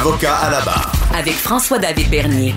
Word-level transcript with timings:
Avocat 0.00 0.34
à 0.34 0.50
la 0.50 0.64
barre. 0.64 0.90
Avec 1.14 1.34
François-David 1.34 2.10
Bernier. 2.10 2.54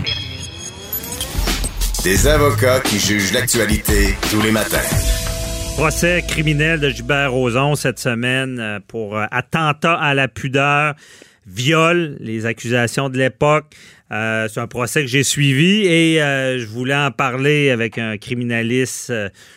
Des 2.06 2.26
avocats 2.26 2.80
qui 2.80 2.98
jugent 2.98 3.34
l'actualité 3.34 4.16
tous 4.32 4.42
les 4.42 4.52
matins. 4.52 4.88
Procès 5.76 6.24
criminel 6.26 6.80
de 6.80 6.88
Gilbert 6.88 7.34
Rozon 7.34 7.76
cette 7.76 8.00
semaine 8.00 8.60
euh, 8.62 8.80
pour 8.88 9.18
euh, 9.18 9.26
attentat 9.30 9.96
à 9.96 10.14
la 10.14 10.30
pudeur, 10.30 10.94
viol, 11.46 12.16
les 12.22 12.46
accusations 12.46 13.10
de 13.10 13.18
l'époque. 13.18 13.66
Euh, 14.14 14.48
c'est 14.48 14.62
un 14.62 14.68
procès 14.68 15.02
que 15.02 15.08
j'ai 15.08 15.24
suivi 15.24 15.86
et 15.86 16.20
je 16.20 16.66
voulais 16.66 16.96
en 16.96 17.12
parler 17.12 17.72
avec 17.72 17.98
un 17.98 18.16
criminaliste 18.16 19.12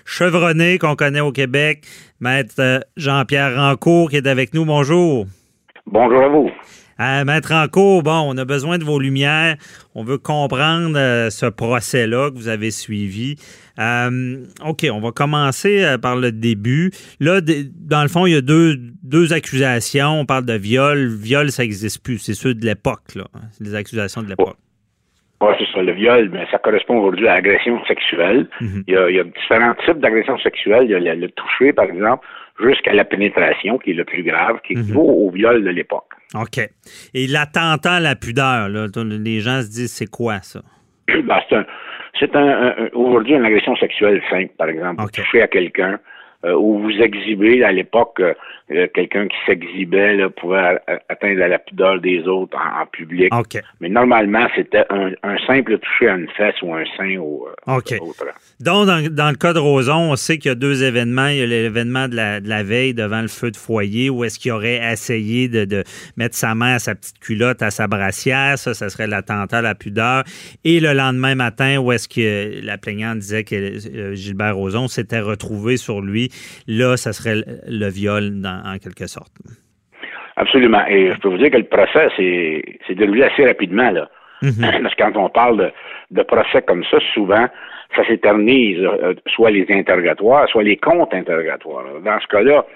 chevronné 0.05 0.79
qu'on 0.79 0.97
connaît 0.97 1.21
au 1.21 1.31
Québec, 1.31 1.85
maître 2.19 2.85
Jean-Pierre 2.97 3.55
Rancourt 3.55 4.11
qui 4.11 4.17
est 4.17 4.27
avec 4.27 4.55
nous. 4.55 4.65
Bonjour. 4.65 5.27
Bonjour 5.87 6.21
à 6.21 6.29
vous. 6.29 6.51
Euh, 7.01 7.25
Maître 7.25 7.53
Rancourt, 7.53 8.03
bon, 8.03 8.33
on 8.33 8.37
a 8.39 8.45
besoin 8.45 8.79
de 8.79 8.85
vos 8.85 8.99
lumières. 8.99 9.57
On 9.95 10.03
veut 10.03 10.19
comprendre 10.19 10.97
euh, 10.97 11.31
ce 11.31 11.47
procès-là 11.47 12.31
que 12.31 12.37
vous 12.37 12.49
avez 12.49 12.71
suivi. 12.71 13.37
Euh, 13.79 14.45
OK, 14.65 14.87
on 14.91 15.01
va 15.01 15.11
commencer 15.13 15.97
par 16.01 16.17
le 16.17 16.33
début. 16.33 16.91
Là, 17.21 17.41
dans 17.43 18.03
le 18.03 18.09
fond, 18.09 18.27
il 18.27 18.33
y 18.33 18.37
a 18.37 18.41
deux, 18.41 18.77
deux 19.03 19.33
accusations. 19.33 20.21
On 20.21 20.27
parle 20.27 20.47
de 20.47 20.55
viol. 20.55 21.09
Viol, 21.09 21.51
ça 21.51 21.63
n'existe 21.63 22.03
plus. 22.03 22.19
C'est 22.19 22.35
ceux 22.35 22.55
de 22.55 22.65
l'époque, 22.65 23.15
là. 23.15 23.25
C'est 23.53 23.65
les 23.65 23.75
accusations 23.75 24.23
de 24.23 24.29
l'époque. 24.29 24.57
Oui, 25.43 25.53
c'est 25.59 25.67
ça. 25.73 25.83
Le 25.83 25.93
viol, 25.93 26.31
mais 26.33 26.47
ça 26.51 26.59
correspond 26.59 26.99
aujourd'hui 26.99 27.29
à 27.29 27.35
l'agression 27.35 27.85
sexuelle. 27.85 28.49
Mhm. 28.61 28.85
il, 28.87 28.95
y 28.95 29.21
a, 29.21 29.25
différents 29.25 29.75
types 29.85 29.99
d'agressions 29.99 30.39
sexuelles. 30.39 30.85
Il 30.85 30.91
y 30.91 31.09
a 31.09 31.15
le, 31.15 31.29
toucher, 31.29 31.73
par 31.73 31.85
exemple, 31.85 32.27
jusqu'à 32.59 32.95
la 32.95 33.05
pénétration, 33.05 33.79
qui 33.79 33.91
est 33.91 33.95
le 33.95 34.05
plus 34.05 34.23
grave, 34.23 34.61
qui 34.67 34.73
équivaut 34.73 35.05
mhm. 35.05 35.27
au 35.27 35.31
viol 35.31 35.63
de 35.63 35.71
l'époque. 35.71 36.09
OK. 36.43 36.59
Et 37.15 37.27
l'attentat 37.27 37.95
à 37.95 38.01
la 38.01 38.17
pudeur, 38.17 38.69
là, 38.69 38.87
les 39.05 39.41
gens 39.41 39.63
se 39.63 39.69
disent, 39.69 39.93
c'est 39.93 40.11
quoi 40.11 40.41
ça? 40.43 40.61
Ben, 41.09 41.39
c'est 42.19 42.35
un, 42.35 42.75
aujourd'hui 42.95 43.35
une 43.35 43.45
agression 43.45 43.77
sexuelle 43.77 44.23
simple, 44.31 44.53
par 44.59 44.69
exemple. 44.69 45.05
Toucher 45.13 45.43
à 45.43 45.49
quelqu'un, 45.49 45.99
où 46.55 46.79
vous 46.79 46.93
exhibez 47.01 47.65
à 47.65 47.73
l'époque 47.73 48.21
euh, 48.69 48.89
quelqu'un 48.93 49.29
qui 49.29 49.37
s'exhibait 49.47 50.19
pouvait 50.41 50.81
atteindre 51.09 51.39
la 51.39 51.61
pudeur 51.61 52.01
des 52.01 52.27
autres 52.27 52.59
en, 52.59 52.85
public. 52.87 53.33
Mais 53.81 53.89
normalement, 53.89 54.49
c'était 54.57 54.85
un, 54.91 55.37
simple 55.47 55.79
toucher 55.79 56.09
à 56.09 56.17
une 56.17 56.29
fesse 56.37 56.61
ou 56.63 56.75
un 56.75 56.83
sein 56.97 57.17
ou 57.19 57.47
euh, 57.47 57.77
autre. 57.77 57.95
Donc, 58.59 58.87
dans, 58.87 59.31
le 59.31 59.37
cas 59.37 59.53
de 59.53 59.61
Roson, 59.61 60.11
on 60.11 60.17
sait 60.17 60.39
qu'il 60.39 60.49
y 60.49 60.53
a 60.53 60.57
deux 60.57 60.83
événements. 60.83 61.29
Il 61.29 61.37
y 61.37 61.43
a 61.43 61.47
l'événement 61.47 62.09
de 62.09 62.17
la, 62.17 62.63
veille 62.65 62.93
devant 62.93 63.23
le 63.23 63.29
feu 63.29 63.53
de 63.53 63.57
foyer 63.57 64.11
où 64.11 64.25
est-ce 64.25 64.41
qu'il 64.41 64.51
aurait 64.51 64.81
essayé 64.93 65.47
de, 65.47 65.85
mettre 66.17 66.35
sa 66.35 66.57
main 66.57 66.75
à 66.75 66.79
sa 66.81 66.97
petite 66.97 67.21
culotte, 67.21 67.63
à 67.63 67.71
sa 67.71 67.87
brassière. 67.87 68.59
Ça, 68.59 68.75
ça 68.75 68.89
serait 68.89 69.07
l'attentat 69.07 69.59
à 69.59 69.63
la 69.63 69.77
pudeur. 69.77 70.25
Et 70.65 70.81
le 70.81 70.93
lendemain 70.93 71.37
matin, 71.37 71.79
où 71.79 71.93
est-ce 71.93 72.09
que 72.09 72.65
la 72.67 72.79
plaignante 72.79 73.19
disait 73.19 73.45
que 73.45 74.15
Gilbert 74.15 74.57
Roson 74.57 74.89
s'était 74.89 75.21
retrouvé 75.21 75.77
sur 75.77 76.01
lui 76.01 76.33
là, 76.67 76.97
ça 76.97 77.13
serait 77.13 77.43
le 77.67 77.89
viol 77.89 78.33
en 78.45 78.79
quelque 78.79 79.07
sorte. 79.07 79.33
Absolument. 80.37 80.87
Et 80.89 81.13
je 81.15 81.21
peux 81.21 81.29
vous 81.29 81.39
dire 81.39 81.51
que 81.51 81.57
le 81.57 81.65
procès 81.65 82.09
s'est 82.17 82.95
déroulé 82.95 83.23
assez 83.23 83.47
rapidement. 83.47 83.91
Là. 83.91 84.09
Mhm. 84.43 84.53
Parce 84.83 84.95
que 84.95 85.03
quand 85.03 85.17
on 85.17 85.29
parle 85.31 85.73
de, 86.11 86.23
procès 86.23 86.63
comme 86.63 86.85
ça, 86.85 86.99
souvent, 87.15 87.47
ça 87.95 88.07
s'éternise, 88.07 88.79
euh, 88.81 89.15
soit 89.27 89.51
les 89.51 89.67
interrogatoires, 89.71 90.49
soit 90.49 90.63
les 90.63 90.77
comptes 90.77 91.15
interrogatoires. 91.15 91.85
Dans 92.05 92.21
ce 92.21 92.27
cas-là, 92.27 92.67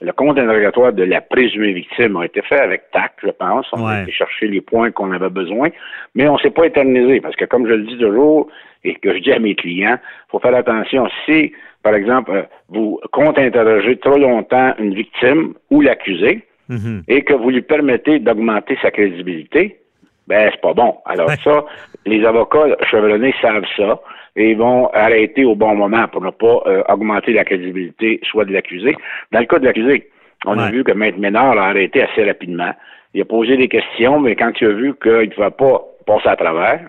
le 0.00 0.12
compte 0.12 0.38
interrogatoire 0.38 0.92
de 0.92 1.02
la 1.02 1.20
présumée 1.20 1.72
victime 1.72 2.16
a 2.16 2.24
été 2.24 2.40
fait 2.42 2.60
avec 2.60 2.90
tact, 2.92 3.18
je 3.22 3.30
pense. 3.30 3.66
On 3.72 3.84
a 3.84 4.02
été 4.02 4.12
chercher 4.12 4.46
les 4.46 4.60
points 4.60 4.92
qu'on 4.92 5.10
avait 5.10 5.28
besoin, 5.28 5.70
mais 6.14 6.28
on 6.28 6.34
ne 6.34 6.38
s'est 6.38 6.50
pas 6.50 6.66
éternisé 6.66 7.20
parce 7.20 7.34
que, 7.34 7.44
comme 7.44 7.66
je 7.66 7.72
le 7.72 7.82
dis 7.82 7.98
toujours 7.98 8.48
et 8.84 8.94
que 8.94 9.12
je 9.12 9.18
dis 9.18 9.32
à 9.32 9.40
mes 9.40 9.56
clients, 9.56 9.98
il 9.98 10.30
faut 10.30 10.38
faire 10.38 10.54
attention. 10.54 11.08
Si, 11.26 11.52
par 11.82 11.94
exemple, 11.94 12.30
euh, 12.30 12.42
vous 12.68 13.00
comptez 13.10 13.42
interroger 13.42 13.96
trop 13.96 14.18
longtemps 14.18 14.72
une 14.78 14.94
victime 14.94 15.54
ou 15.70 15.80
l'accusé 15.80 16.46
mhm. 16.68 17.02
et 17.08 17.22
que 17.22 17.34
vous 17.34 17.50
lui 17.50 17.62
permettez 17.62 18.20
d'augmenter 18.20 18.78
sa 18.80 18.92
crédibilité, 18.92 19.80
ben 20.28 20.48
c'est 20.52 20.60
pas 20.60 20.74
bon. 20.74 20.96
Alors 21.06 21.30
ça, 21.42 21.64
les 22.06 22.24
avocats 22.24 22.76
chevronnés 22.88 23.34
savent 23.42 23.64
ça 23.76 24.00
et 24.38 24.54
vont 24.54 24.88
arrêter 24.94 25.44
au 25.44 25.56
bon 25.56 25.74
moment 25.74 26.06
pour 26.08 26.22
ne 26.22 26.30
pas 26.30 26.62
euh, 26.66 26.82
augmenter 26.88 27.32
la 27.32 27.44
crédibilité 27.44 28.20
soit 28.22 28.44
de 28.44 28.52
l'accusé. 28.52 28.96
Dans 29.32 29.40
le 29.40 29.46
cas 29.46 29.58
de 29.58 29.64
l'accusé, 29.64 30.08
on 30.46 30.56
a 30.56 30.70
vu 30.70 30.84
que 30.84 30.92
Maître 30.92 31.18
Ménard 31.18 31.56
l'a 31.56 31.64
arrêté 31.64 32.02
assez 32.02 32.24
rapidement. 32.24 32.70
Il 33.12 33.20
a 33.20 33.24
posé 33.24 33.56
des 33.56 33.66
questions, 33.66 34.20
mais 34.20 34.36
quand 34.36 34.52
il 34.60 34.68
a 34.68 34.72
vu 34.72 34.94
qu'il 35.02 35.30
ne 35.30 35.36
va 35.36 35.50
pas 35.50 35.82
passer 36.06 36.28
à 36.28 36.36
travers, 36.36 36.80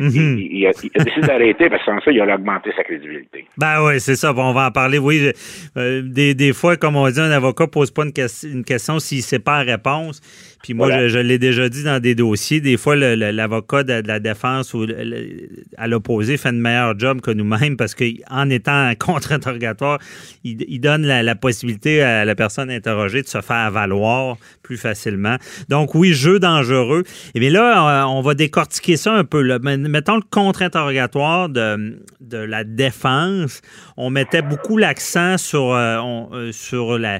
Mhm. 0.00 0.38
il, 0.38 0.66
a, 0.66 0.72
décidé 0.72 1.26
d'arrêter 1.26 1.68
parce 1.68 1.84
que 1.84 1.90
sans 1.90 2.00
ça, 2.00 2.10
il 2.10 2.20
a 2.20 2.34
augmenté 2.34 2.70
sa 2.74 2.82
crédibilité. 2.82 3.44
Ben 3.58 3.84
oui, 3.84 4.00
c'est 4.00 4.16
ça. 4.16 4.32
On 4.34 4.52
va 4.54 4.68
en 4.68 4.70
parler. 4.70 4.96
Oui, 4.96 5.30
euh, 5.76 6.02
des, 6.02 6.52
fois, 6.54 6.76
comme 6.76 6.96
on 6.96 7.08
dit, 7.10 7.20
un 7.20 7.30
avocat 7.30 7.64
ne 7.64 7.70
pose 7.70 7.90
pas 7.90 8.04
une, 8.04 8.12
une 8.44 8.64
question 8.64 8.98
s'il 8.98 9.18
ne 9.18 9.22
sait 9.22 9.38
pas 9.38 9.62
la 9.62 9.72
réponse. 9.72 10.22
Puis 10.62 10.74
moi, 10.74 11.08
je, 11.08 11.18
l'ai 11.18 11.38
déjà 11.38 11.68
dit 11.68 11.84
dans 11.84 12.00
des 12.00 12.14
dossiers, 12.14 12.60
des 12.60 12.76
fois, 12.76 12.94
l'avocat 12.94 13.82
de, 13.82 14.06
la 14.06 14.20
défense 14.20 14.74
ou 14.74 14.86
à 15.78 15.88
l'opposé 15.88 16.36
fait 16.36 16.50
un 16.50 16.52
meilleur 16.52 16.98
job 16.98 17.20
que 17.20 17.30
nous-mêmes 17.30 17.76
parce 17.76 17.94
qu'en 17.94 18.50
étant 18.50 18.92
contre-interrogatoire, 18.98 19.98
il, 20.44 20.80
donne 20.80 21.06
la, 21.06 21.34
possibilité 21.34 22.02
à 22.02 22.24
la 22.24 22.34
personne 22.34 22.70
interrogée 22.70 23.22
de 23.22 23.28
se 23.28 23.40
faire 23.40 23.70
valoir 23.70 24.36
plus 24.62 24.76
facilement. 24.76 25.36
Donc 25.68 25.94
oui, 25.94 26.12
jeu 26.12 26.38
dangereux. 26.38 27.04
Et 27.06 27.30
eh 27.36 27.40
bien 27.40 27.50
là, 27.50 28.06
on 28.08 28.20
va 28.20 28.34
décortiquer 28.34 28.96
ça 28.96 29.14
un 29.14 29.24
peu. 29.24 29.29
Mettons 29.34 30.16
le 30.16 30.22
contre-interrogatoire 30.30 31.48
de, 31.48 32.02
de 32.20 32.38
la 32.38 32.64
défense. 32.64 33.60
On 33.96 34.10
mettait 34.10 34.42
beaucoup 34.42 34.76
l'accent 34.76 35.38
sur, 35.38 35.72
euh, 35.72 35.98
euh, 36.32 37.18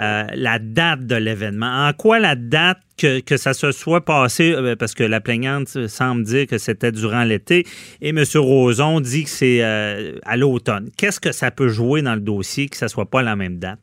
euh, 0.00 0.24
la 0.34 0.58
date 0.58 1.06
de 1.06 1.16
l'événement. 1.16 1.88
En 1.88 1.92
quoi 1.92 2.18
la 2.18 2.36
date 2.36 2.78
que, 2.96 3.36
ça 3.36 3.54
se 3.54 3.72
soit 3.72 4.04
passé, 4.04 4.52
euh, 4.52 4.76
parce 4.76 4.94
que 4.94 5.04
la 5.04 5.20
plaignante 5.20 5.86
semble 5.88 6.24
dire 6.24 6.46
que 6.46 6.58
c'était 6.58 6.92
durant 6.92 7.24
l'été, 7.24 7.64
et 8.00 8.10
M. 8.10 8.24
Roson 8.34 9.00
dit 9.00 9.24
que 9.24 9.30
c'est 9.30 9.62
à 9.62 10.36
l'automne. 10.36 10.90
Qu'est-ce 10.96 11.20
que 11.20 11.32
ça 11.32 11.50
peut 11.50 11.68
jouer 11.68 12.02
dans 12.02 12.14
le 12.14 12.20
dossier 12.20 12.68
que 12.68 12.76
ça 12.76 12.86
ne 12.86 12.90
soit 12.90 13.10
pas 13.10 13.22
la 13.22 13.36
même 13.36 13.58
date? 13.58 13.78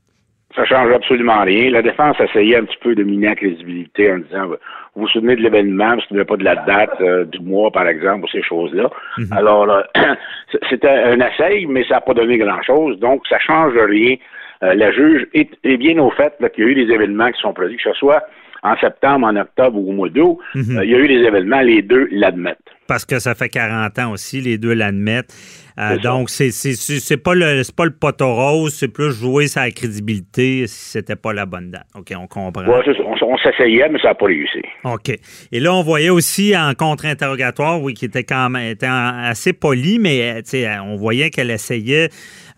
Ça 0.56 0.66
change 0.66 0.92
absolument 0.94 1.44
rien. 1.44 1.70
La 1.70 1.82
défense 1.82 2.16
essayait 2.20 2.58
un 2.58 2.64
petit 2.64 2.78
peu 2.82 2.96
de 2.96 3.04
miner 3.04 3.28
la 3.28 3.36
crédibilité 3.36 4.12
en 4.12 4.20
disant 4.20 4.48
vous 4.96 5.02
vous 5.02 5.08
souvenez 5.10 5.36
de 5.36 5.42
l'événement, 5.42 5.90
vous 5.90 5.96
ne 5.96 6.02
souvenez 6.02 6.26
pas 6.26 6.38
de 6.38 6.44
la 6.46 6.56
date 6.56 7.04
du 7.30 7.40
mois, 7.40 7.70
par 7.72 7.88
exemple, 7.88 8.24
ou 8.24 8.28
ces 8.30 8.42
choses-là. 8.42 8.90
Mhm. 9.18 9.34
Alors, 9.34 9.84
c'était 10.70 10.90
un 10.90 11.20
essai, 11.20 11.66
mais 11.68 11.84
ça 11.84 11.96
n'a 11.96 12.02
pas 12.02 12.14
donné 12.14 12.38
grand-chose. 12.38 12.98
Donc, 13.00 13.28
ça 13.28 13.36
ne 13.36 13.42
change 13.42 13.78
rien 13.78 14.16
euh, 14.64 14.74
la 14.74 14.92
juge 14.92 15.28
est, 15.34 15.78
bien 15.78 15.98
au 16.00 16.10
fait 16.12 16.34
qu'il 16.54 16.64
y 16.64 16.68
a 16.68 16.72
eu 16.72 16.76
des 16.76 16.94
événements 16.94 17.32
qui 17.32 17.42
sont 17.42 17.54
produits, 17.54 17.78
que 17.78 17.84
ce 17.84 17.94
soit 17.94 18.24
en 18.64 18.76
septembre, 18.78 19.28
en 19.28 19.36
octobre 19.36 19.78
ou 19.78 19.90
au 19.90 19.94
mois 19.94 20.09
d'août, 20.09 20.40
mhm. 20.56 20.78
euh, 20.78 20.85
il 20.85 20.91
y 20.91 20.96
a 20.96 21.00
eu 21.00 21.08
des 21.08 21.24
événements, 21.28 21.62
les 21.62 21.82
deux 21.82 22.08
l'admettent. 22.12 22.58
Parce 22.87 23.05
que 23.05 23.20
ça 23.20 23.35
fait 23.35 23.49
40 23.49 23.97
ans 23.99 24.11
aussi, 24.11 24.41
les 24.41 24.58
deux 24.58 24.73
l'admettent. 24.73 25.34
Euh, 25.78 25.97
donc, 25.97 26.29
c'est 26.29 26.52
c'est 26.52 27.17
pas 27.17 27.34
le 27.35 27.61
pas 27.76 27.84
le 27.85 27.91
poteau 27.91 28.34
rose, 28.34 28.73
c'est 28.73 28.87
plus 28.87 29.11
jouer 29.11 29.47
sa 29.47 29.70
crédibilité 29.72 30.67
si 30.67 30.91
c'était 30.91 31.17
pas 31.17 31.34
la 31.34 31.46
bonne 31.46 31.72
date. 31.72 31.85
OK, 31.96 32.14
on 32.17 32.28
comprend. 32.28 32.64
on, 32.66 33.37
s'essayait, 33.37 33.90
mais 33.90 33.99
ça 33.99 34.09
n'a 34.09 34.16
pas 34.16 34.28
réussi. 34.28 34.61
OK. 34.85 35.09
Et 35.52 35.59
là, 35.59 35.73
on 35.73 35.82
voyait 35.82 36.09
aussi 36.09 36.55
en 36.55 36.73
contre-interrogatoire, 36.73 37.82
oui, 37.82 37.93
qui 37.93 38.05
était 38.05 38.23
quand 38.23 38.49
même 38.49 38.72
était 38.72 38.88
assez 38.88 39.52
poli, 39.52 39.99
mais 39.99 40.41
on 40.85 40.96
voyait 40.96 41.29
qu'elle 41.29 41.52
essayait 41.52 42.09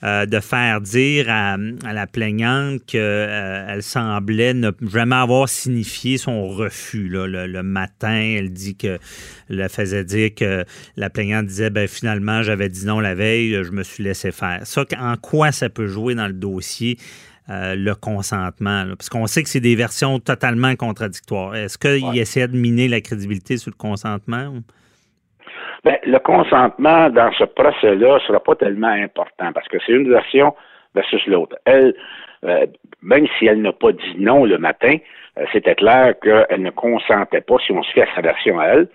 euh, 0.04 0.26
de 0.26 0.40
faire 0.40 0.82
dire 0.82 1.26
à, 1.30 1.58
la 1.92 2.08
plaignante 2.08 2.86
qu'elle 2.86 3.02
euh, 3.02 3.82
semblait 3.82 4.54
ne 4.54 4.72
jamais 4.88 5.16
avoir 5.16 5.50
signifié 5.50 6.18
son 6.18 6.48
refus. 6.48 7.10
le, 7.10 7.62
matin, 7.64 8.36
elle 8.38 8.52
dit 8.52 8.76
que 8.76 9.00
elle 9.50 9.68
faisait 9.70 10.04
dire 10.04 10.36
que 10.36 10.66
la 10.98 11.10
plaignante 11.10 11.48
disait 11.48 11.70
ben 11.70 11.88
finalement 11.88 12.44
j'avais 12.44 12.70
dit 12.70 12.86
non 12.86 13.00
la 13.00 13.16
veille, 13.16 13.64
je 13.64 13.72
me 13.72 13.84
suis 13.84 14.04
laissé 14.04 14.32
faire. 14.32 14.62
Ça, 14.66 14.86
en 15.00 15.16
quoi 15.18 15.52
ça 15.52 15.70
peut 15.70 15.88
jouer 15.88 16.16
dans 16.16 16.28
le 16.28 16.34
dossier? 16.34 16.98
euh, 17.50 17.76
le 17.76 17.96
consentement? 17.96 18.86
Parce 18.98 19.10
qu'on 19.10 19.28
sait 19.28 19.44
que 19.44 19.50
c'est 19.50 19.60
des 19.60 19.76
versions 19.76 20.20
totalement 20.20 20.76
contradictoires. 20.76 21.56
Est-ce 21.56 21.78
qu'il 21.78 22.18
essaie 22.18 22.48
de 22.48 22.58
miner 22.58 22.88
la 22.88 23.02
crédibilité 23.02 23.58
sur 23.58 23.72
le 23.72 23.78
consentement? 23.78 24.62
Bien, 25.84 25.98
le 26.06 26.20
consentement 26.20 27.10
dans 27.10 27.32
ce 27.34 27.44
procès-là 27.44 28.16
ne 28.16 28.20
sera 28.20 28.40
pas 28.40 28.56
tellement 28.56 28.88
important 28.88 29.52
parce 29.54 29.68
que 29.68 29.78
c'est 29.86 29.94
une 29.94 30.10
version 30.10 30.54
versus 30.96 31.26
l'autre. 31.28 31.56
Elle, 31.66 31.94
euh, 32.44 32.66
même 33.02 33.28
si 33.38 33.46
elle 33.46 33.62
n'a 33.62 33.74
pas 33.74 33.92
dit 33.92 34.16
non 34.18 34.46
le 34.46 34.58
matin, 34.58 34.98
euh, 35.38 35.46
c'était 35.54 35.76
clair 35.76 36.16
qu'elle 36.22 36.62
ne 36.62 36.72
consentait 36.72 37.42
pas, 37.42 37.58
si 37.66 37.72
on 37.72 37.84
se 37.84 37.92
fait 37.92 38.04
à 38.04 38.16
sa 38.16 38.22
version 38.22 38.60
à 38.60 38.66
elle, 38.66 38.88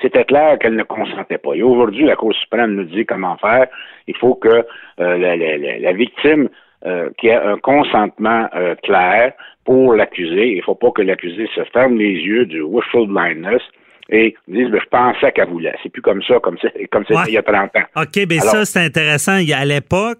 c'était 0.00 0.24
clair 0.24 0.58
qu'elle 0.58 0.76
ne 0.76 0.82
consentait 0.82 1.38
pas. 1.38 1.54
Et 1.54 1.62
aujourd'hui, 1.62 2.06
la 2.06 2.16
Cour 2.16 2.34
suprême 2.34 2.74
nous 2.74 2.84
dit 2.84 3.04
comment 3.04 3.36
faire. 3.36 3.66
Il 4.06 4.16
faut 4.16 4.34
que 4.34 4.66
euh, 5.00 5.18
la, 5.18 5.92
victime 5.92 6.48
qui 7.18 7.26
ait 7.26 7.34
un 7.34 7.58
consentement 7.58 8.48
clair 8.82 9.34
pour 9.66 9.92
l'accusé. 9.92 10.52
Il 10.52 10.56
ne 10.56 10.62
faut 10.62 10.74
pas 10.74 10.90
que 10.92 11.02
l'accusé 11.02 11.46
se 11.54 11.62
ferme 11.64 11.98
les 11.98 12.14
yeux 12.14 12.46
du 12.46 12.62
wishful 12.62 13.06
blindness 13.06 13.60
et 14.10 14.34
dise 14.48 14.68
ben, 14.70 14.80
je 14.82 14.88
pensais 14.88 15.32
qu'elle 15.32 15.48
voulait. 15.48 15.74
C'est 15.82 15.90
plus 15.90 16.02
comme 16.02 16.22
ça, 16.22 16.38
comme 16.40 16.56
c'était 16.60 16.86
comme 16.86 17.04
il 17.26 17.34
y 17.34 17.38
a 17.38 17.42
30 17.42 17.76
ans. 17.76 18.02
OK, 18.02 18.26
bien 18.26 18.40
ça, 18.40 18.64
c'est 18.64 18.84
intéressant. 18.84 19.32
À 19.32 19.64
l'époque, 19.64 20.18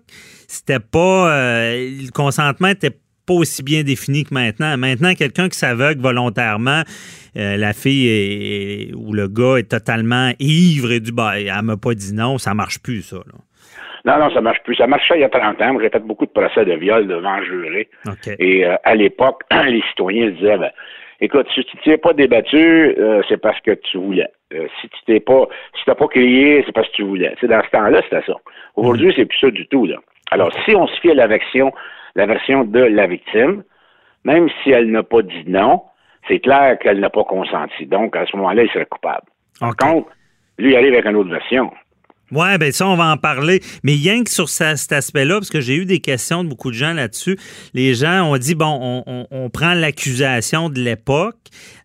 c'était 0.48 0.80
pas 0.80 1.28
le 1.28 2.12
consentement 2.12 2.68
était 2.68 2.96
pas 3.26 3.34
aussi 3.34 3.62
bien 3.62 3.82
défini 3.82 4.24
que 4.24 4.34
maintenant. 4.34 4.76
Maintenant, 4.76 5.14
quelqu'un 5.14 5.48
qui 5.48 5.58
s'aveugle 5.58 6.00
volontairement, 6.00 6.82
euh, 7.36 7.56
la 7.56 7.72
fille 7.72 8.92
ou 8.94 9.12
le 9.12 9.28
gars 9.28 9.58
est 9.58 9.70
totalement 9.70 10.32
ivre 10.40 10.90
et 10.90 11.00
du 11.00 11.12
bah, 11.12 11.38
elle 11.38 11.62
m'a 11.62 11.76
pas 11.76 11.94
dit 11.94 12.12
non, 12.14 12.38
ça 12.38 12.54
marche 12.54 12.82
plus, 12.82 13.02
ça. 13.02 13.18
Non, 14.04 14.18
non, 14.18 14.30
ça 14.32 14.40
marche 14.40 14.62
plus. 14.64 14.76
Ça 14.76 14.86
marchait 14.86 15.14
il 15.16 15.20
y 15.20 15.24
a 15.24 15.28
30 15.28 15.60
ans. 15.60 15.78
J'ai 15.80 15.90
fait 15.90 16.00
beaucoup 16.00 16.26
de 16.26 16.30
procès 16.30 16.64
de 16.64 16.72
viol 16.72 17.06
devant 17.06 17.42
juré. 17.44 17.88
Et 18.38 18.66
euh, 18.66 18.74
à 18.82 18.94
l'époque, 18.94 19.42
les 19.66 19.82
citoyens 19.90 20.30
disaient 20.30 20.58
ben, 20.58 20.70
écoute, 21.20 21.46
si 21.54 21.64
tu 21.64 21.76
t'es 21.78 21.98
pas 21.98 22.12
débattu, 22.12 22.94
euh, 22.98 23.22
c'est 23.28 23.40
parce 23.40 23.60
que 23.60 23.72
tu 23.72 23.98
voulais. 23.98 24.28
si 24.80 24.88
tu 24.88 24.98
t'es 25.06 25.20
pas 25.20 25.46
si 25.76 25.84
t'as 25.84 25.94
pas 25.94 26.08
crié, 26.08 26.62
c'est 26.66 26.72
parce 26.72 26.88
que 26.88 26.94
tu 26.96 27.02
voulais. 27.02 27.34
dans 27.42 27.62
ce 27.62 27.70
temps-là, 27.70 28.00
c'était 28.04 28.26
ça. 28.26 28.36
Aujourd'hui, 28.76 29.08
mm. 29.08 29.12
c'est 29.16 29.26
plus 29.26 29.38
ça 29.38 29.50
du 29.50 29.66
tout. 29.66 29.86
Là. 29.86 29.96
Alors, 30.30 30.52
si 30.64 30.74
on 30.74 30.86
se 30.86 31.00
fie 31.00 31.10
à 31.10 31.14
la 31.14 31.26
version 31.26 31.72
la 32.16 32.26
version 32.26 32.64
de 32.64 32.80
la 32.80 33.06
victime, 33.06 33.62
même 34.24 34.48
si 34.62 34.70
elle 34.70 34.90
n'a 34.90 35.02
pas 35.02 35.22
dit 35.22 35.44
non, 35.46 35.82
c'est 36.28 36.40
clair 36.40 36.78
qu'elle 36.78 37.00
n'a 37.00 37.10
pas 37.10 37.24
consenti. 37.24 37.86
Donc, 37.86 38.16
à 38.16 38.26
ce 38.26 38.36
moment-là, 38.36 38.64
il 38.64 38.70
serait 38.70 38.86
coupable. 38.86 39.26
Par 39.58 39.76
contre, 39.76 40.08
lui, 40.58 40.72
il 40.72 40.76
arrive 40.76 40.94
avec 40.94 41.06
une 41.06 41.16
autre 41.16 41.30
version. 41.30 41.70
Oui, 42.32 42.58
bien 42.58 42.70
ça, 42.70 42.86
on 42.86 42.96
va 42.96 43.06
en 43.06 43.16
parler. 43.16 43.60
Mais 43.82 43.94
rien 43.94 44.22
que 44.22 44.30
sur 44.30 44.48
cet 44.48 44.92
aspect-là, 44.92 45.34
parce 45.34 45.50
que 45.50 45.60
j'ai 45.60 45.74
eu 45.74 45.84
des 45.84 46.00
questions 46.00 46.44
de 46.44 46.48
beaucoup 46.48 46.70
de 46.70 46.76
gens 46.76 46.92
là-dessus, 46.92 47.36
les 47.74 47.94
gens 47.94 48.30
ont 48.30 48.38
dit, 48.38 48.54
bon, 48.54 49.04
on, 49.06 49.50
prend 49.50 49.74
l'accusation 49.74 50.68
de 50.68 50.80
l'époque 50.80 51.36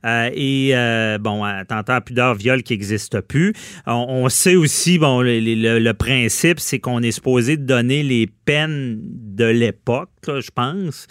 euh, 0.06 0.30
et, 0.34 0.72
euh, 0.74 1.18
bon, 1.18 1.44
attentat 1.44 1.96
à 1.96 2.02
pudeur, 2.02 2.36
viol 2.36 2.62
qui 2.62 2.74
n'existe 2.74 3.22
plus. 3.22 3.54
On, 3.88 4.30
sait 4.30 4.56
aussi, 4.56 5.00
bon, 5.00 5.22
le, 5.22 5.92
principe, 5.94 6.60
c'est 6.60 6.80
qu'on 6.80 7.02
est 7.02 7.12
supposé 7.12 7.58
donner 7.58 8.04
les 8.04 8.28
peines 8.28 9.00
de 9.02 9.46
l'époque, 9.46 10.10
je 10.28 10.52
pense. 10.54 11.08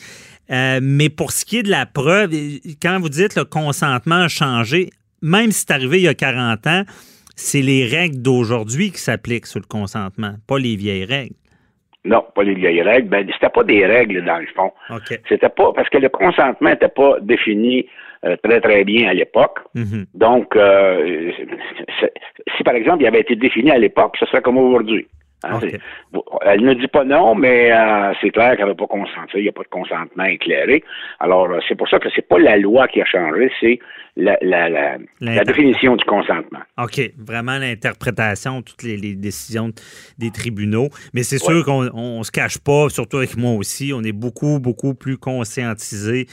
Euh, 0.51 0.79
mais 0.83 1.09
pour 1.09 1.33
ce 1.33 1.45
qui 1.45 1.59
est 1.59 1.63
de 1.63 1.71
la 1.71 1.87
preuve, 1.87 2.33
quand 2.83 3.01
vous 3.01 3.09
dites 3.09 3.35
le 3.35 3.45
consentement 3.45 4.23
a 4.23 4.29
changé, 4.29 4.91
même 5.23 5.53
si 5.53 5.61
c'est 5.61 5.73
arrivé 5.73 6.01
il 6.01 6.05
y 6.05 6.09
a 6.09 6.15
40 6.15 6.67
ans, 6.67 6.85
c'est 7.37 7.63
les 7.63 7.87
règles 7.87 8.23
d'aujourd'hui 8.23 8.91
qui 8.91 8.99
s'appliquent 8.99 9.47
sur 9.47 9.61
le 9.61 9.67
consentement, 9.67 10.35
pas 10.47 10.59
les 10.59 10.77
vieilles 10.77 11.05
règles. 11.05 11.35
Non, 12.05 12.23
pas 12.35 12.43
les 12.43 12.55
vieilles 12.55 12.83
règles. 12.83 13.09
Ben, 13.09 13.27
c'était 13.33 13.49
pas 13.49 13.65
des 13.65 13.87
règles 13.87 14.25
dans 14.25 14.39
le 14.39 14.47
fond. 14.55 14.73
C'était 15.29 15.49
pas 15.49 15.73
parce 15.73 15.89
que 15.89 15.99
le 15.99 16.11
consentement 16.11 16.69
n'était 16.69 16.89
pas 16.89 17.19
défini 17.21 17.87
euh, 18.25 18.37
très 18.43 18.61
très 18.61 18.85
bien 18.85 19.09
à 19.09 19.15
l'époque. 19.15 19.59
Mm-hmm. 19.75 20.07
Donc, 20.15 20.55
euh, 20.55 21.33
si 22.57 22.63
par 22.63 22.75
exemple 22.75 23.03
il 23.03 23.07
avait 23.07 23.21
été 23.21 23.37
défini 23.37 23.71
à 23.71 23.79
l'époque, 23.79 24.17
ce 24.21 24.27
serait 24.27 24.43
comme 24.43 24.59
aujourd'hui. 24.59 25.07
Hein, 25.51 25.61
elle 26.43 26.63
ne 26.63 26.75
dit 26.75 26.89
pas 26.89 27.05
non, 27.05 27.35
mais 27.35 27.73
euh, 27.73 28.13
c'est 28.21 28.31
clair 28.31 28.57
qu'elle 28.57 28.67
n'a 28.67 28.75
pas 28.75 28.87
consenti. 28.87 29.37
Il 29.37 29.43
n'y 29.43 29.49
a 29.49 29.53
pas 29.53 29.63
de 29.63 29.69
consentement 29.69 30.25
éclairé. 30.25 30.83
Alors, 31.21 31.51
euh, 31.51 31.59
c'est 31.69 31.75
pour 31.75 31.89
ça 31.89 31.99
que 31.99 32.09
c'est 32.15 32.27
pas 32.27 32.39
la 32.39 32.57
loi 32.57 32.89
qui 32.89 33.01
a 33.01 33.05
changé, 33.05 33.51
c'est 33.61 33.79
la, 34.17 35.45
définition 35.45 35.97
du 35.97 36.05
consentement. 36.05 36.61
OK. 36.79 37.01
Vraiment 37.19 37.59
l'interprétation, 37.59 38.63
toutes 38.63 38.83
les, 38.83 39.15
décisions 39.15 39.71
des 40.19 40.31
tribunaux. 40.31 40.89
Mais 41.13 41.23
c'est 41.23 41.39
sûr 41.39 41.65
qu'on 41.65 42.19
ne 42.19 42.23
se 42.23 42.31
cache 42.31 42.59
pas, 42.59 42.89
surtout 42.89 43.19
avec 43.19 43.37
moi 43.37 43.53
aussi, 43.53 43.93
on 43.95 44.03
est 44.03 44.13
beaucoup, 44.13 44.61
beaucoup 44.61 44.95
plus 44.95 45.19
conscientisé 45.19 46.27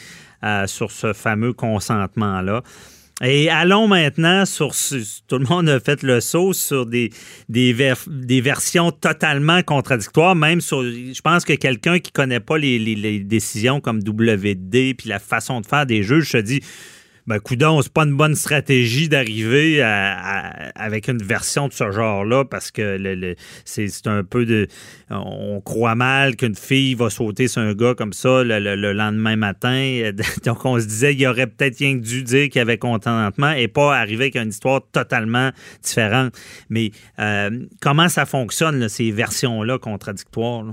euh, 0.43 0.67
sur 0.67 0.91
ce 0.91 1.13
fameux 1.13 1.53
consentement-là. 1.53 2.61
Et 3.23 3.49
allons 3.49 3.87
maintenant 3.87 4.45
sur, 4.45 4.71
tout 5.27 5.37
le 5.37 5.45
monde 5.45 5.69
a 5.69 5.79
fait 5.79 6.01
le 6.01 6.21
saut 6.21 6.53
sur 6.53 6.87
des, 6.87 7.11
des, 7.49 8.41
versions 8.41 8.91
totalement 8.91 9.61
contradictoires, 9.61 10.35
même 10.35 10.59
sur, 10.59 10.81
je 10.81 11.21
pense 11.21 11.45
que 11.45 11.53
quelqu'un 11.53 11.99
qui 11.99 12.11
connaît 12.11 12.39
pas 12.39 12.57
les, 12.57 12.79
les, 12.79 13.19
décisions 13.19 13.79
comme 13.79 13.99
WD 13.99 14.95
puis 14.97 15.07
la 15.07 15.19
façon 15.19 15.61
de 15.61 15.67
faire 15.67 15.85
des 15.85 16.01
juges 16.01 16.31
se 16.31 16.37
dit, 16.37 16.61
ben, 17.31 17.39
coudon, 17.39 17.81
c'est 17.81 17.93
pas 17.93 18.03
une 18.03 18.17
bonne 18.17 18.35
stratégie 18.35 19.07
d'arriver 19.07 19.81
avec 19.81 21.07
une 21.07 21.23
version 21.23 21.69
de 21.69 21.73
ce 21.73 21.89
genre-là 21.89 22.43
parce 22.43 22.71
que 22.71 23.35
c'est 23.63 24.07
un 24.07 24.25
peu 24.25 24.45
de. 24.45 24.67
On 25.09 25.61
croit 25.61 25.95
mal 25.95 26.35
qu'une 26.35 26.55
fille 26.55 26.93
va 26.93 27.09
sauter 27.09 27.47
sur 27.47 27.61
un 27.61 27.73
gars 27.73 27.95
comme 27.95 28.11
ça 28.11 28.43
le, 28.43 28.91
lendemain 28.91 29.37
matin. 29.37 30.11
Donc, 30.45 30.65
on 30.65 30.77
se 30.77 30.85
disait 30.85 31.15
qu'il 31.15 31.25
aurait 31.25 31.47
peut-être 31.47 31.77
rien 31.77 31.95
dû 31.95 32.23
dire 32.23 32.49
qu'il 32.49 32.59
y 32.59 32.61
avait 32.61 32.77
contentement 32.77 33.51
et 33.51 33.69
pas 33.69 33.97
arriver 33.97 34.25
avec 34.25 34.35
une 34.35 34.49
histoire 34.49 34.81
totalement 34.91 35.51
différente. 35.81 36.33
Mais 36.69 36.91
euh, 37.19 37.65
comment 37.81 38.09
ça 38.09 38.25
fonctionne, 38.25 38.89
ces 38.89 39.09
versions-là 39.11 39.79
contradictoires? 39.79 40.65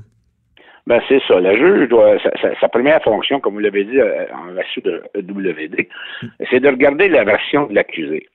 Ben, 0.88 1.02
c'est 1.06 1.20
ça. 1.28 1.38
Le 1.38 1.54
juge 1.54 1.88
doit, 1.90 2.16
sa, 2.58 2.68
première 2.70 3.02
fonction, 3.02 3.40
comme 3.40 3.52
vous 3.52 3.60
l'avez 3.60 3.84
dit 3.84 4.00
euh, 4.00 4.24
en 4.32 4.54
version 4.54 4.80
de 4.82 5.02
WD, 5.16 5.86
c'est 6.50 6.60
de 6.60 6.68
regarder 6.68 7.10
la 7.10 7.24
version 7.24 7.66
de 7.66 7.74
l'accusé. 7.74 8.26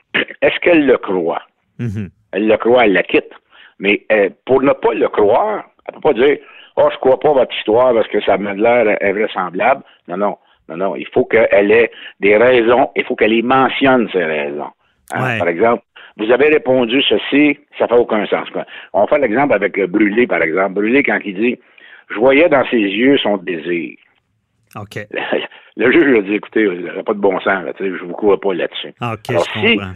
Est-ce 0.44 0.60
qu'elle 0.60 0.86
le 0.86 0.98
croit? 0.98 1.42
Mm-hmm. 1.80 2.10
Elle 2.34 2.48
le 2.48 2.58
croit, 2.58 2.86
elle 2.86 2.94
la 2.94 3.02
quitte. 3.02 3.34
Mais 3.80 4.06
euh, 4.12 4.30
pour 4.46 4.62
ne 4.62 4.72
pas 4.72 4.94
le 4.94 5.08
croire, 5.08 5.64
elle 5.88 5.96
ne 5.96 6.00
peut 6.00 6.14
pas 6.14 6.14
dire 6.14 6.38
Oh, 6.76 6.90
je 6.92 6.98
crois 6.98 7.20
pas 7.20 7.34
votre 7.34 7.56
histoire 7.58 7.92
parce 7.92 8.08
que 8.08 8.22
ça 8.22 8.38
m'a 8.38 8.54
l'air 8.54 8.98
invraisemblable. 9.02 9.82
Non, 10.08 10.18
non. 10.18 10.38
Non, 10.70 10.78
non. 10.78 10.96
Il 10.96 11.08
faut 11.08 11.26
qu'elle 11.26 11.72
ait 11.72 11.92
des 12.20 12.38
raisons, 12.38 12.92
il 12.96 13.04
faut 13.04 13.16
qu'elle 13.16 13.34
y 13.34 13.42
mentionne 13.42 14.08
ces 14.12 14.24
raisons. 14.24 14.72
Hein? 15.12 15.40
Par 15.40 15.48
exemple, 15.48 15.84
vous 16.18 16.32
avez 16.32 16.50
répondu 16.50 17.02
ceci, 17.02 17.58
ça 17.80 17.88
fait 17.88 17.96
aucun 17.96 18.28
sens. 18.28 18.48
On 18.94 19.02
va 19.02 19.08
faire 19.08 19.20
l'exemple 19.20 19.56
avec 19.56 19.80
Brûlé, 19.86 20.28
par 20.28 20.44
exemple. 20.44 20.74
Brûlé, 20.74 21.02
quand 21.02 21.20
il 21.26 21.36
dit 21.36 21.60
je 22.10 22.16
voyais 22.16 22.50
dans 22.50 22.66
ses 22.70 22.78
yeux 22.78 23.18
son 23.18 23.38
désir. 23.38 23.96
OK. 24.76 25.08
Le, 25.76 25.92
juge 25.92 26.04
lui 26.04 26.18
a 26.20 26.22
dit, 26.22 26.36
écoutez, 26.36 26.62
il 26.62 26.84
n'y 26.84 26.90
a 26.90 27.04
pas 27.04 27.14
de 27.14 27.20
bon 27.20 27.40
sens, 27.40 27.66
là, 27.66 27.74
je 27.80 27.86
ne 27.86 27.98
vous 27.98 28.14
crois 28.14 28.40
pas 28.40 28.54
là-dessus. 28.54 28.94
OK, 29.02 29.26
je 29.30 29.90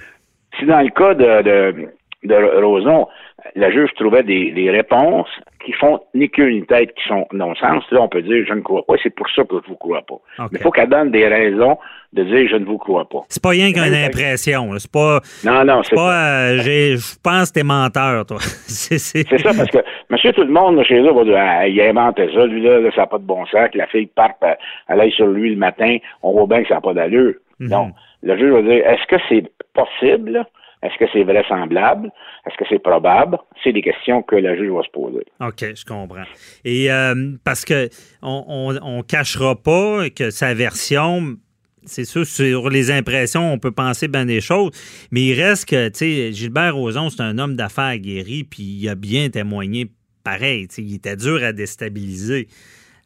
si, 0.58 0.66
dans 0.66 0.82
le 0.82 0.90
cas 0.90 1.14
de, 1.14 1.88
de 2.24 2.64
Roson, 2.64 3.08
la 3.56 3.72
juge 3.72 3.90
trouvait 3.96 4.24
des, 4.24 4.70
réponses 4.72 5.30
qui 5.64 5.74
font 5.74 6.00
ni 6.14 6.30
queue 6.30 6.50
ni 6.50 6.66
tête, 6.66 6.94
qui 6.96 7.08
sont 7.08 7.28
non-sens. 7.32 7.84
Là, 7.92 8.02
on 8.02 8.08
peut 8.08 8.22
dire 8.22 8.46
je 8.48 8.54
ne 8.54 8.62
crois 8.62 8.86
pas, 8.86 8.96
c'est 9.02 9.14
pour 9.14 9.30
ça 9.30 9.44
que 9.44 9.56
je 9.56 9.56
ne 9.56 9.68
vous 9.68 9.76
crois 9.76 10.02
pas. 10.02 10.20
Mais 10.40 10.48
il 10.54 10.60
faut 10.60 10.72
qu'elle 10.72 10.90
donne 10.90 11.12
des 11.12 11.28
raisons 11.28 11.78
de 12.14 12.24
dire 12.24 12.48
je 12.50 12.56
ne 12.56 12.66
vous 12.66 12.78
crois 12.78 13.08
pas. 13.08 13.20
C'est 13.30 13.42
pas 13.42 13.50
rien 13.50 13.72
qu'une 13.72 13.94
impression. 13.94 14.70
C'est 14.78 14.92
pas. 14.92 15.20
Non, 15.44 15.64
non, 15.66 15.84
c'est 15.84 15.96
pas. 15.96 16.52
Euh, 16.52 16.58
je 16.60 17.18
pense 17.24 17.50
que 17.50 17.60
t'es 17.60 17.64
menteur, 17.64 18.26
toi. 18.26 18.38
c'est 18.42 18.98
ça, 18.98 19.54
parce 19.56 19.70
que 19.70 19.80
monsieur 20.10 20.34
tout 20.34 20.44
le 20.44 20.52
monde 20.52 20.82
chez 20.84 21.00
eux 21.00 21.14
va 21.14 21.24
dire 21.24 21.38
ah, 21.38 21.68
il 21.68 21.80
a 21.82 21.90
inventé 21.90 22.30
ça, 22.34 22.46
lui 22.46 22.62
là, 22.64 22.80
ça 22.96 23.02
n'a 23.02 23.08
pas 23.08 23.20
de 23.20 23.24
bon 23.24 23.46
sens, 23.46 23.70
que 23.72 23.78
la 23.78 23.88
fille 23.88 24.08
parte, 24.08 24.38
euh, 24.44 24.54
elle 24.88 25.02
aille 25.02 25.12
sur 25.12 25.28
lui 25.28 25.52
le 25.52 25.58
matin, 25.58 25.98
on 26.24 26.34
voit 26.34 26.48
bien 26.48 26.64
que 26.64 26.70
ça 26.70 26.76
n'a 26.76 26.82
pas 26.82 26.94
d'allure. 26.94 27.34
Mhm. 27.60 27.70
Non. 27.70 27.92
Le 28.24 28.38
juge 28.38 28.52
va 28.52 28.62
dire 28.62 28.88
est-ce 28.88 29.06
que 29.08 29.22
c'est 29.30 29.44
possible? 29.74 30.46
Est-ce 30.84 30.98
que 31.00 31.06
c'est 31.12 31.24
vraisemblable? 31.24 32.12
Est-ce 32.46 32.56
que 32.58 32.66
c'est 32.70 32.80
probable? 32.80 33.38
C'est 33.64 33.74
des 33.74 33.82
questions 33.82 34.22
que 34.22 34.36
la 34.36 34.56
juge 34.56 34.72
va 34.72 34.84
se 34.84 34.92
poser. 34.92 35.26
OK, 35.40 35.76
je 35.76 35.86
comprends. 35.86 36.26
Et 36.64 36.92
euh, 36.92 37.34
parce 37.44 37.66
que 37.66 37.90
on, 38.22 38.76
on, 38.82 39.02
cachera 39.02 39.56
pas 39.56 40.10
que 40.10 40.30
sa 40.30 40.54
version, 40.54 41.36
c'est 41.84 42.06
sûr, 42.06 42.26
sur 42.26 42.70
les 42.70 42.92
impressions, 42.92 43.52
on 43.52 43.58
peut 43.58 43.72
penser 43.72 44.08
bien 44.08 44.26
des 44.26 44.42
choses, 44.42 44.72
mais 45.12 45.22
il 45.22 45.42
reste 45.42 45.68
que, 45.68 45.90
tu 45.90 45.98
sais, 45.98 46.32
Gilbert 46.32 46.76
Rozon, 46.76 47.10
c'est 47.10 47.24
un 47.24 47.40
homme 47.40 47.56
d'affaires 47.56 47.98
guéri, 47.98 48.44
puis 48.44 48.64
il 48.64 48.90
a 48.90 48.96
bien 48.96 49.30
témoigné 49.30 49.88
pareil. 50.24 50.68
Il 50.78 50.96
était 50.96 51.16
dur 51.16 51.44
à 51.44 51.54
déstabiliser. 51.54 52.48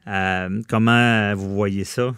Euh, 0.07 0.61
comment 0.67 1.33
vous 1.35 1.53
voyez 1.53 1.83
ça? 1.83 2.11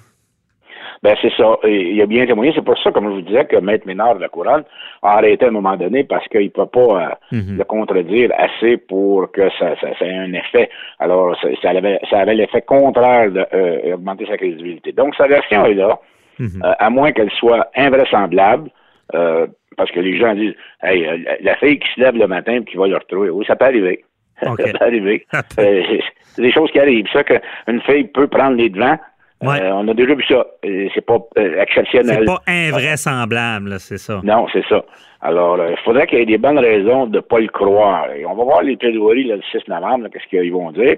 Ben 1.04 1.16
c'est 1.22 1.34
ça. 1.36 1.58
il 1.66 2.02
a 2.02 2.06
bien 2.06 2.26
témoigné. 2.26 2.54
C'est 2.56 2.64
pour 2.64 2.78
ça, 2.82 2.92
comme 2.92 3.10
je 3.10 3.16
vous 3.16 3.22
disais, 3.22 3.44
que 3.44 3.58
Maître 3.58 3.86
Ménard 3.86 4.16
de 4.16 4.22
la 4.22 4.30
Couronne 4.30 4.64
a 5.02 5.18
arrêté 5.18 5.44
à 5.44 5.50
un 5.50 5.52
moment 5.52 5.76
donné 5.76 6.06
parce 6.06 6.26
qu'il 6.30 6.46
ne 6.46 6.48
peut 6.48 6.66
pas 6.66 6.80
euh, 6.80 7.38
mhm. 7.38 7.58
le 7.58 7.64
contredire 7.66 8.32
assez 8.38 8.78
pour 8.78 9.30
que 9.34 9.50
ça, 9.60 9.76
ça, 9.82 9.90
ait 10.00 10.14
un 10.16 10.32
effet. 10.32 10.70
Alors, 11.00 11.36
ça, 11.62 11.70
avait, 11.72 12.00
ça 12.10 12.20
avait 12.20 12.36
l'effet 12.36 12.62
contraire 12.62 13.32
d'augmenter 13.32 14.26
sa 14.28 14.38
crédibilité. 14.38 14.94
Donc, 14.94 15.14
sa 15.16 15.28
version 15.28 15.66
est 15.66 15.74
là, 15.74 16.00
mhm. 16.40 16.62
à 16.64 16.90
moins 16.90 17.12
qu'elle 17.12 17.32
soit 17.32 17.68
invraisemblable. 17.76 18.70
parce 19.12 19.92
que 19.92 20.00
les 20.00 20.18
gens 20.18 20.34
disent 20.36 20.56
Hey, 20.82 21.06
la 21.42 21.56
fille 21.58 21.80
qui 21.80 21.88
se 21.96 22.00
lève 22.00 22.16
le 22.16 22.28
matin 22.28 22.54
et 22.54 22.64
qui 22.64 22.78
va 22.78 22.88
le 22.88 22.96
retrouver. 22.96 23.30
Oui, 23.30 23.44
ça 23.46 23.58
peut 23.58 23.66
arriver. 23.66 24.06
Ça 24.42 24.54
peut 24.58 24.72
arriver. 24.80 25.26
c'est 25.50 26.42
des 26.42 26.52
choses 26.52 26.72
qui 26.72 26.80
arrivent. 26.80 27.08
Ça 27.14 27.24
qu'une 27.24 27.82
fille 27.82 28.06
peut 28.06 28.28
prendre 28.28 28.58
les 28.58 28.70
devants, 28.70 28.98
euh, 29.44 29.72
on 29.74 29.88
a 29.88 29.94
déjà 29.94 30.16
vu 30.16 30.24
ça. 30.28 30.46
C'est 30.64 31.06
pas 31.06 31.18
euh, 31.38 31.62
exceptionnel. 31.62 32.20
C'est 32.20 32.26
pas 32.26 32.42
invraisemblable, 32.48 33.80
c'est 33.80 33.98
ça. 33.98 34.22
Non, 34.24 34.48
c'est 34.52 34.66
ça. 34.68 34.84
Alors, 35.22 35.60
euh, 35.60 35.72
il 35.72 35.78
faudrait 35.86 36.06
qu'il 36.08 36.20
y 36.20 36.22
ait 36.22 36.26
des 36.26 36.38
bonnes 36.38 36.60
raisons 36.60 37.08
de 37.08 37.18
ne 37.18 37.22
pas 37.22 37.40
le 37.40 37.48
croire. 37.48 38.12
Et 38.12 38.26
on 38.26 38.36
va 38.36 38.44
voir 38.44 38.62
les 38.62 38.76
plaidoiries 38.76 39.24
le 39.24 39.40
6 39.52 39.68
novembre, 39.70 40.08
qu'est-ce 40.12 40.28
qu'ils 40.28 40.52
vont 40.52 40.72
dire. 40.72 40.96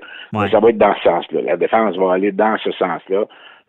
ça 0.52 0.60
va 0.60 0.70
être 0.70 0.78
dans 0.78 0.96
ce 0.96 1.04
sens-là. 1.04 1.42
La 1.42 1.58
défense 1.58 1.96
va 1.98 2.14
aller 2.14 2.32
dans 2.32 2.58
ce 2.64 2.72
sens-là. 2.72 3.26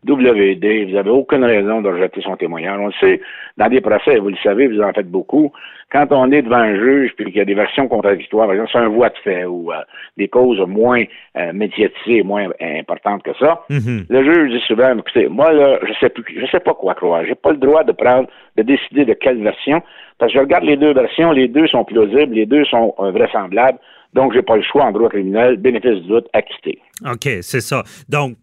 WD, 0.07 0.89
vous 0.89 0.95
n'avez 0.95 1.11
aucune 1.11 1.45
raison 1.45 1.81
de 1.83 1.89
rejeter 1.89 2.21
son 2.23 2.37
témoignage. 2.37 2.79
On 2.81 2.87
le 2.87 2.93
sait, 3.01 3.21
dans 3.57 3.69
des 3.69 3.81
procès, 3.81 4.19
vous 4.19 4.29
le 4.29 4.37
savez, 4.43 4.69
vous 4.69 4.81
en 4.81 4.93
faites 4.93 5.11
beaucoup. 5.11 5.53
Quand 5.93 6.07
on 6.11 6.33
est 6.33 6.43
devant 6.43 6.57
un 6.57 6.75
juge 6.75 7.13
puis 7.17 7.27
qu'il 7.27 7.37
y 7.37 7.41
a 7.41 7.45
des 7.45 7.55
versions 7.55 7.87
contradictoires, 7.87 8.47
par 8.47 8.55
exemple, 8.55 8.71
c'est 8.73 8.79
un 8.79 8.89
voie 8.89 9.09
de 9.09 9.19
fait 9.23 9.45
ou 9.45 9.73
euh, 9.73 9.77
des 10.17 10.29
causes 10.29 10.61
moins 10.67 11.05
euh, 11.37 11.53
médiatisées, 11.53 12.23
moins 12.23 12.49
importantes 12.61 13.23
que 13.23 13.31
ça, 13.39 13.63
mm-hmm. 13.71 14.07
le 14.09 14.25
juge 14.25 14.53
dit 14.53 14.65
souvent, 14.67 14.97
écoutez, 14.99 15.29
moi 15.29 15.53
là, 15.53 15.79
je 15.87 15.93
sais 16.01 16.09
plus, 16.09 16.25
je 16.41 16.47
sais 16.47 16.61
pas 16.61 16.75
quoi 16.75 16.95
croire. 16.95 17.25
J'ai 17.25 17.37
pas 17.37 17.53
le 17.53 17.59
droit 17.59 17.85
de 17.85 17.93
prendre, 17.93 18.29
de 18.57 18.63
décider 18.63 19.05
de 19.05 19.15
quelle 19.15 19.41
version, 19.43 19.81
parce 20.19 20.33
que 20.33 20.39
je 20.39 20.43
regarde 20.43 20.65
les 20.65 20.77
deux 20.77 20.93
versions, 20.93 21.31
les 21.31 21.47
deux 21.49 21.69
sont 21.69 21.85
plausibles, 21.85 22.35
les 22.35 22.47
deux 22.47 22.65
sont 22.65 22.95
euh, 22.99 23.13
vraisemblables, 23.13 23.79
donc 24.13 24.33
j'ai 24.33 24.43
pas 24.43 24.57
le 24.57 24.63
choix 24.63 24.85
en 24.85 24.93
droit 24.93 25.09
criminel, 25.09 25.57
bénéfice 25.57 26.03
du 26.03 26.09
doute, 26.09 26.27
acquitté. 26.33 26.81
OK, 27.05 27.29
c'est 27.43 27.61
ça. 27.61 27.85
Donc, 28.09 28.37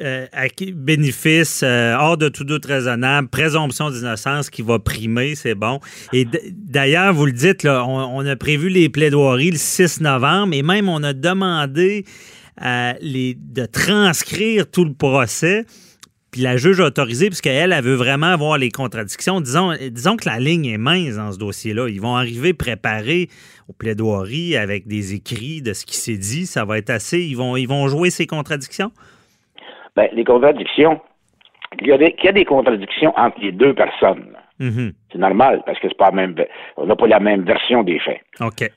euh, 0.00 0.26
bénéfice 0.74 1.62
euh, 1.62 1.94
hors 1.96 2.16
de 2.16 2.28
tout 2.28 2.44
doute 2.44 2.64
raisonnable, 2.66 3.28
présomption 3.28 3.90
d'innocence 3.90 4.50
qui 4.50 4.62
va 4.62 4.78
primer, 4.78 5.34
c'est 5.34 5.54
bon. 5.54 5.80
Et 6.12 6.26
d'ailleurs, 6.50 7.12
vous 7.14 7.26
le 7.26 7.32
dites, 7.32 7.64
on, 7.64 8.26
a 8.26 8.36
prévu 8.36 8.68
les 8.68 8.88
plaidoiries 8.88 9.52
le 9.52 9.58
6 9.58 10.00
novembre 10.00 10.54
et 10.54 10.62
même 10.62 10.88
on 10.88 11.02
a 11.02 11.12
demandé 11.12 12.04
les, 13.00 13.36
de 13.38 13.66
transcrire 13.66 14.70
tout 14.70 14.84
le 14.84 14.94
procès. 14.94 15.64
Puis 16.34 16.42
la 16.42 16.56
juge 16.56 16.80
a 16.80 16.86
autorisé, 16.86 17.28
puisqu'elle, 17.28 17.70
elle 17.70 17.84
veut 17.84 17.94
vraiment 17.94 18.36
voir 18.36 18.58
les 18.58 18.72
contradictions. 18.72 19.40
Disons, 19.40 19.72
disons 19.92 20.16
que 20.16 20.28
la 20.28 20.40
ligne 20.40 20.66
est 20.66 20.78
mince 20.78 21.14
dans 21.14 21.30
ce 21.30 21.38
dossier-là. 21.38 21.88
Ils 21.88 22.00
vont 22.00 22.16
arriver 22.16 22.52
préparés 22.52 23.28
aux 23.68 23.72
plaidoiries 23.72 24.56
avec 24.56 24.88
des 24.88 25.14
écrits 25.14 25.62
de 25.62 25.72
ce 25.72 25.86
qui 25.86 25.96
s'est 25.96 26.16
dit. 26.16 26.46
Ça 26.46 26.64
va 26.64 26.78
être 26.78 26.90
assez. 26.90 27.20
Ils 27.20 27.36
vont, 27.36 27.56
ils 27.56 27.68
vont 27.68 27.86
jouer 27.86 28.10
ces 28.10 28.26
contradictions? 28.26 28.90
Ben, 29.96 30.08
les 30.12 30.24
contradictions, 30.24 31.00
il 31.80 31.88
y, 31.88 31.92
a 31.92 31.98
des, 31.98 32.14
y 32.22 32.28
a 32.28 32.32
des 32.32 32.44
contradictions 32.44 33.12
entre 33.16 33.40
les 33.40 33.52
deux 33.52 33.74
personnes. 33.74 34.36
Mm-hmm. 34.60 34.92
C'est 35.12 35.18
normal, 35.18 35.62
parce 35.66 35.78
que 35.80 35.88
c'est 35.88 35.96
pas 35.96 36.10
même, 36.10 36.34
on 36.76 36.86
n'a 36.86 36.96
pas 36.96 37.06
la 37.06 37.20
même 37.20 37.42
version 37.42 37.82
des 37.82 37.98
faits. 37.98 38.20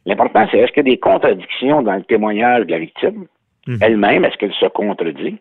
L'important, 0.05 0.47
c'est 0.51 0.57
est-ce 0.57 0.71
qu'il 0.71 0.87
y 0.87 0.89
a 0.89 0.91
des 0.91 0.97
contradictions 0.97 1.81
dans 1.81 1.95
le 1.95 2.03
témoignage 2.03 2.65
de 2.65 2.71
la 2.71 2.79
victime 2.79 3.25
mm-hmm. 3.67 3.77
elle-même, 3.81 4.25
est-ce 4.25 4.37
qu'elle 4.37 4.53
se 4.53 4.65
contredit? 4.67 5.37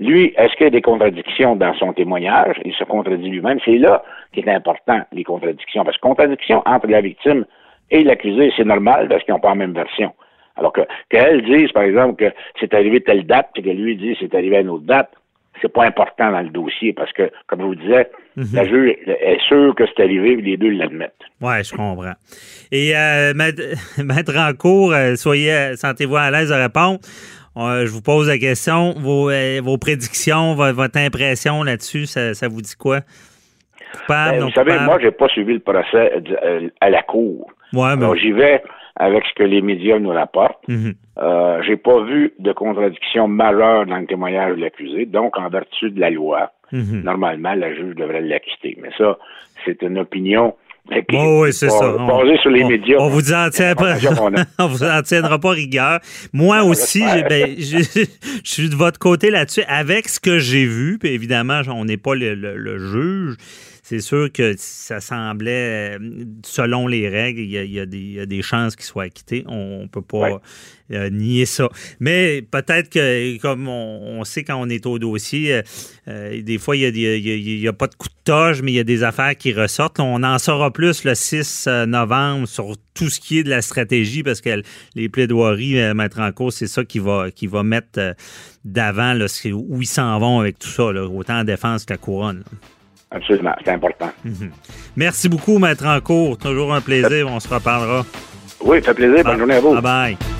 Lui, 0.00 0.32
est-ce 0.36 0.54
qu'il 0.56 0.64
y 0.64 0.66
a 0.66 0.70
des 0.70 0.82
contradictions 0.82 1.54
dans 1.54 1.74
son 1.74 1.92
témoignage? 1.92 2.56
Il 2.64 2.74
se 2.74 2.84
contredit 2.84 3.28
lui-même. 3.28 3.58
C'est 3.64 3.78
là 3.78 4.02
qu'il 4.32 4.48
est 4.48 4.52
important, 4.52 5.00
les 5.12 5.22
contradictions. 5.22 5.84
Parce 5.84 5.96
que 5.96 6.02
contradiction 6.02 6.62
entre 6.66 6.88
la 6.88 7.00
victime 7.00 7.44
et 7.90 8.02
l'accusé, 8.02 8.52
c'est 8.56 8.64
normal 8.64 9.08
parce 9.08 9.22
qu'ils 9.22 9.34
n'ont 9.34 9.40
pas 9.40 9.50
la 9.50 9.54
même 9.54 9.74
version. 9.74 10.12
Alors 10.56 10.72
que 10.72 10.82
qu'elle 11.08 11.42
dise, 11.42 11.72
par 11.72 11.84
exemple, 11.84 12.16
que 12.16 12.34
c'est 12.60 12.74
arrivé 12.74 13.00
telle 13.00 13.26
date, 13.26 13.48
puis 13.54 13.62
que 13.62 13.70
lui 13.70 13.96
dise 13.96 14.16
c'est 14.20 14.34
arrivé 14.34 14.56
à 14.56 14.60
une 14.60 14.70
autre 14.70 14.84
date, 14.84 15.10
c'est 15.60 15.72
pas 15.72 15.84
important 15.84 16.30
dans 16.32 16.40
le 16.40 16.48
dossier 16.48 16.92
parce 16.92 17.12
que, 17.12 17.30
comme 17.46 17.60
je 17.60 17.64
vous 17.64 17.74
disais, 17.74 18.10
mhm. 18.36 18.46
la 18.52 18.64
juge 18.64 18.96
est 19.06 19.40
sûre 19.46 19.74
que 19.74 19.84
c'est 19.86 20.02
arrivé, 20.02 20.36
les 20.36 20.56
deux 20.56 20.70
l'admettent. 20.70 21.12
Oui, 21.40 21.62
je 21.62 21.70
comprends. 21.70 22.14
Et 22.70 22.96
euh, 22.96 23.32
maître, 23.34 24.36
en 24.36 24.52
cours, 24.54 24.92
euh, 24.92 25.14
soyez, 25.14 25.76
sentez-vous 25.76 26.16
à 26.16 26.30
l'aise 26.30 26.50
de 26.50 26.54
répondre. 26.54 26.98
Euh, 27.56 27.86
je 27.86 27.92
vous 27.92 28.02
pose 28.02 28.28
la 28.28 28.38
question, 28.38 28.94
vos, 28.96 29.30
vos 29.62 29.78
prédictions, 29.78 30.54
votre, 30.54 30.98
impression 30.98 31.62
là-dessus, 31.62 32.06
ça, 32.06 32.48
vous 32.48 32.62
dit 32.62 32.76
quoi? 32.76 33.00
Ben, 34.08 34.40
vous 34.40 34.50
savez, 34.52 34.78
moi, 34.80 34.98
j'ai 35.00 35.10
pas 35.10 35.28
suivi 35.28 35.52
le 35.54 35.60
procès 35.60 36.22
à 36.80 36.88
la 36.88 37.02
cour. 37.02 37.52
Ouais, 37.74 37.94
mais... 37.96 38.06
j'y 38.18 38.32
vais 38.32 38.62
avec 38.96 39.24
ce 39.24 39.34
que 39.34 39.42
les 39.42 39.62
médias 39.62 39.98
nous 39.98 40.10
rapportent. 40.10 40.66
Mhm. 40.68 40.94
euh, 41.18 41.62
j'ai 41.66 41.76
pas 41.76 42.02
vu 42.02 42.32
de 42.38 42.52
contradiction 42.52 43.28
majeure 43.28 43.86
dans 43.86 43.98
le 43.98 44.06
témoignage 44.06 44.56
de 44.56 44.60
l'accusé. 44.60 45.06
Donc, 45.06 45.38
en 45.38 45.48
vertu 45.48 45.90
de 45.90 46.00
la 46.00 46.10
loi, 46.10 46.52
mhm. 46.72 47.02
normalement, 47.02 47.54
la 47.54 47.74
juge 47.74 47.94
devrait 47.96 48.20
l'acquitter. 48.20 48.76
Mais 48.80 48.90
ça, 48.98 49.18
c'est 49.64 49.82
une 49.82 49.98
opinion 49.98 50.54
oui, 50.90 51.52
c'est 51.52 51.70
ça. 51.70 51.94
On, 51.96 52.36
sur 52.38 52.50
les 52.50 52.64
médias. 52.64 52.96
On 52.98 53.08
vous 53.08 53.32
en 53.32 53.48
on 54.58 54.66
vous 54.66 54.82
en 54.82 55.02
tiendra 55.02 55.38
pas 55.38 55.50
rigueur. 55.50 56.00
Moi 56.32 56.64
aussi, 56.64 57.04
ben, 57.28 57.54
je, 57.58 58.06
suis 58.42 58.68
de 58.68 58.74
votre 58.74 58.98
côté 58.98 59.30
là-dessus 59.30 59.62
avec 59.68 60.08
ce 60.08 60.18
que 60.18 60.38
j'ai 60.38 60.64
vu. 60.64 60.98
Puis 60.98 61.10
évidemment, 61.10 61.60
on 61.68 61.84
n'est 61.84 61.96
pas 61.96 62.14
le 62.14 62.78
juge 62.78 63.36
c'est 63.84 63.98
sûr 63.98 64.30
que 64.30 64.54
ça 64.58 65.00
semblait, 65.00 65.98
euh, 65.98 66.24
selon 66.44 66.86
les 66.86 67.08
règles, 67.08 67.40
il 67.40 67.50
y 67.50 67.80
a, 67.80 67.86
des, 68.26 68.42
chances 68.42 68.76
qu'il 68.76 68.84
soit 68.84 69.02
acquitté. 69.04 69.42
On 69.48 69.82
ne 69.82 69.86
peut 69.88 70.02
pas 70.02 70.40
euh, 70.92 71.10
nier 71.10 71.46
ça. 71.46 71.68
Mais 71.98 72.42
peut-être 72.48 72.90
que, 72.90 73.36
comme 73.38 73.66
on, 73.66 74.22
sait 74.22 74.44
quand 74.44 74.54
on 74.54 74.68
est 74.68 74.86
au 74.86 75.00
dossier, 75.00 75.62
euh, 76.06 76.42
des 76.42 76.58
fois, 76.58 76.76
il 76.76 76.92
n'y 76.92 77.66
a, 77.66 77.72
pas 77.72 77.88
de 77.88 77.96
coup 77.96 78.06
de 78.06 78.14
toge, 78.22 78.62
mais 78.62 78.70
il 78.70 78.76
y 78.76 78.80
a 78.80 78.84
des 78.84 79.02
affaires 79.02 79.36
qui 79.36 79.52
ressortent. 79.52 79.98
On 79.98 80.22
en 80.22 80.38
saura 80.38 80.72
plus 80.72 81.02
le 81.02 81.16
6 81.16 81.66
novembre 81.88 82.46
sur 82.46 82.76
tout 82.94 83.10
ce 83.10 83.18
qui 83.18 83.40
est 83.40 83.42
de 83.42 83.50
la 83.50 83.62
stratégie, 83.62 84.22
parce 84.22 84.40
que 84.40 84.62
les 84.94 85.08
plaidoiries, 85.08 85.92
mettre 85.92 86.20
en 86.20 86.30
cause, 86.30 86.54
c'est 86.54 86.68
ça 86.68 86.84
qui 86.84 87.00
va, 87.00 87.32
qui 87.32 87.48
va 87.48 87.64
mettre 87.64 88.14
d'avant 88.64 89.18
où 89.52 89.82
ils 89.82 89.86
s'en 89.86 90.20
vont 90.20 90.38
avec 90.38 90.60
tout 90.60 90.68
ça, 90.68 90.84
autant 90.84 91.40
en 91.40 91.44
défense 91.44 91.84
que 91.84 91.94
la 91.94 91.98
couronne. 91.98 92.44
Absolument, 93.14 93.54
c'est 93.64 93.70
important. 93.70 94.10
Mhm. 94.24 94.50
Merci 94.96 95.28
beaucoup, 95.28 95.58
Maître 95.58 95.86
Encourt. 95.86 96.38
Toujours 96.38 96.72
un 96.72 96.80
plaisir. 96.80 97.28
On 97.28 97.40
se 97.40 97.48
reparlera. 97.48 98.04
Oui, 98.64 98.78
ça 98.80 98.94
fait 98.94 99.06
plaisir. 99.06 99.24
Bonne 99.24 99.38
journée 99.38 99.54
à 99.54 99.60
vous. 99.60 99.74
Bye 99.74 99.82
bye. 99.82 100.31